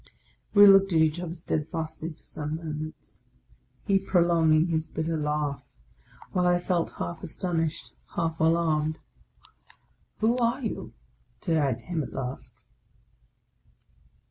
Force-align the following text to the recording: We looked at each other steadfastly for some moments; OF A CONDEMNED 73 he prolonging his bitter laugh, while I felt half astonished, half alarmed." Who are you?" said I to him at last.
We 0.55 0.65
looked 0.65 0.93
at 0.93 0.99
each 0.99 1.19
other 1.19 1.35
steadfastly 1.35 2.09
for 2.13 2.23
some 2.23 2.55
moments; 2.55 3.17
OF 3.17 3.21
A 3.21 3.87
CONDEMNED 3.87 4.05
73 4.05 4.05
he 4.05 4.11
prolonging 4.11 4.67
his 4.69 4.87
bitter 4.87 5.15
laugh, 5.15 5.63
while 6.31 6.47
I 6.47 6.59
felt 6.59 6.95
half 6.95 7.21
astonished, 7.21 7.93
half 8.15 8.39
alarmed." 8.39 8.97
Who 10.21 10.37
are 10.37 10.59
you?" 10.63 10.93
said 11.41 11.57
I 11.59 11.73
to 11.75 11.85
him 11.85 12.01
at 12.01 12.13
last. 12.13 12.65